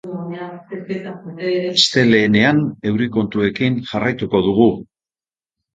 [1.73, 4.71] Astelehenean, euri kontuekin jarraituko dugu.